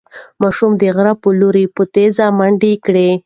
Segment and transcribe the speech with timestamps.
[0.41, 3.07] ماشوم د غره په لور په تېزۍ منډه کړه.